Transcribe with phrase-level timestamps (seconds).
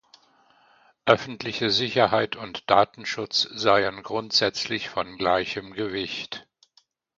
[1.05, 6.47] Öffentliche Sicherheit und Datenschutz seien grundsätzlich von gleichem Gewicht.